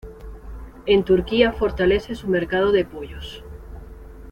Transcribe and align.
En 0.87 1.03
Turquía 1.03 1.51
fortalece 1.51 2.15
su 2.15 2.27
mercado 2.27 2.71
de 2.71 2.85
pollos. 2.85 3.43